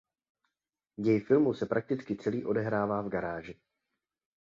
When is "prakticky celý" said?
1.65-2.45